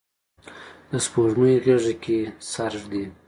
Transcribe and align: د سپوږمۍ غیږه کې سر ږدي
د 0.91 0.93
سپوږمۍ 1.05 1.55
غیږه 1.63 1.93
کې 2.03 2.19
سر 2.51 2.71
ږدي 2.81 3.03